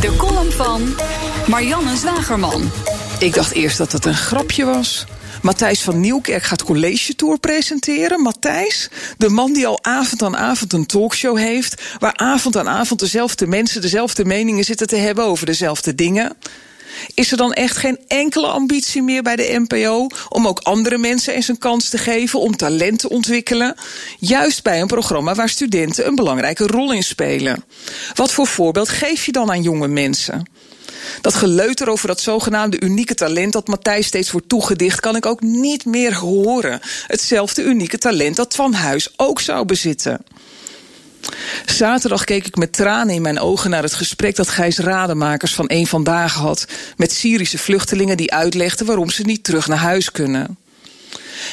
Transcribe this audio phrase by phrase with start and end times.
[0.00, 0.94] De column van
[1.46, 2.70] Marianne Zwagerman.
[3.18, 5.06] Ik dacht eerst dat het een grapje was.
[5.42, 8.20] Matthijs van Nieuwkerk gaat College Tour presenteren.
[8.20, 11.82] Matthijs, de man die al avond aan avond een talkshow heeft...
[11.98, 16.36] waar avond aan avond dezelfde mensen dezelfde meningen zitten te hebben over dezelfde dingen...
[17.14, 21.34] Is er dan echt geen enkele ambitie meer bij de NPO om ook andere mensen
[21.34, 23.74] eens een kans te geven om talent te ontwikkelen?
[24.18, 27.64] Juist bij een programma waar studenten een belangrijke rol in spelen.
[28.14, 30.48] Wat voor voorbeeld geef je dan aan jonge mensen?
[31.20, 35.40] Dat geleuter over dat zogenaamde unieke talent dat Matthijs steeds wordt toegedicht, kan ik ook
[35.40, 36.80] niet meer horen.
[37.06, 40.24] Hetzelfde unieke talent dat Van Huis ook zou bezitten.
[41.66, 45.64] Zaterdag keek ik met tranen in mijn ogen naar het gesprek dat Gijs Rademakers van
[45.68, 46.64] Eén Vandaag had
[46.96, 50.58] met Syrische vluchtelingen die uitlegden waarom ze niet terug naar huis kunnen.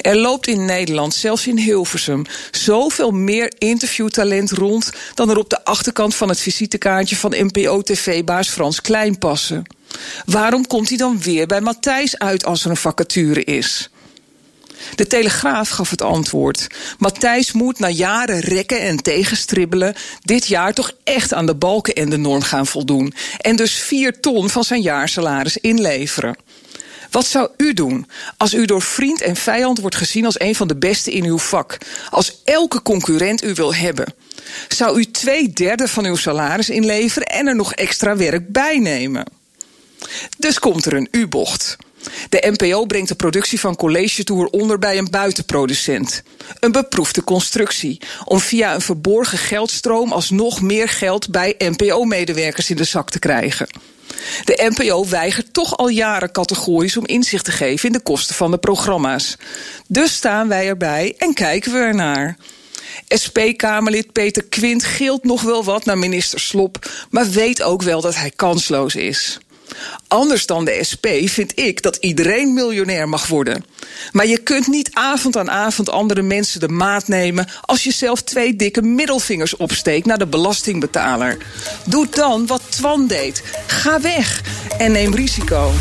[0.00, 5.64] Er loopt in Nederland, zelfs in Hilversum, zoveel meer interviewtalent rond dan er op de
[5.64, 9.62] achterkant van het visitekaartje van NPO-TV-baas Frans Klein passen.
[10.24, 13.89] Waarom komt hij dan weer bij Matthijs uit als er een vacature is?
[14.94, 16.66] De Telegraaf gaf het antwoord.
[16.98, 22.10] Matthijs moet na jaren rekken en tegenstribbelen dit jaar toch echt aan de balken en
[22.10, 23.14] de norm gaan voldoen.
[23.38, 26.36] En dus vier ton van zijn jaarsalaris inleveren.
[27.10, 28.06] Wat zou u doen
[28.36, 31.38] als u door vriend en vijand wordt gezien als een van de beste in uw
[31.38, 31.78] vak?
[32.10, 34.14] Als elke concurrent u wil hebben?
[34.68, 39.24] Zou u twee derde van uw salaris inleveren en er nog extra werk bij nemen?
[40.38, 41.76] Dus komt er een U-bocht.
[42.28, 46.22] De NPO brengt de productie van College Tour onder bij een buitenproducent.
[46.60, 52.84] Een beproefde constructie om via een verborgen geldstroom alsnog meer geld bij NPO-medewerkers in de
[52.84, 53.66] zak te krijgen.
[54.44, 58.50] De NPO weigert toch al jaren categorisch om inzicht te geven in de kosten van
[58.50, 59.36] de programma's.
[59.86, 62.36] Dus staan wij erbij en kijken we ernaar.
[63.08, 68.14] SP-Kamerlid Peter Quint gilt nog wel wat naar minister Slop, maar weet ook wel dat
[68.14, 69.38] hij kansloos is.
[70.08, 73.64] Anders dan de SP vind ik dat iedereen miljonair mag worden.
[74.12, 78.22] Maar je kunt niet avond aan avond andere mensen de maat nemen als je zelf
[78.22, 81.36] twee dikke middelvingers opsteekt naar de belastingbetaler.
[81.84, 83.42] Doe dan wat Twan deed.
[83.66, 84.42] Ga weg
[84.78, 85.72] en neem risico.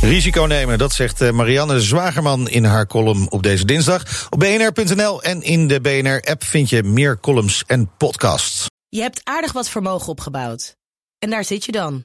[0.00, 4.26] Risico nemen, dat zegt eh, Marianne Zwagerman in haar column op deze dinsdag.
[4.30, 8.66] Op bnr.nl en in de BNR-app vind je meer columns en podcasts.
[8.88, 10.76] Je hebt aardig wat vermogen opgebouwd.
[11.18, 12.04] En daar zit je dan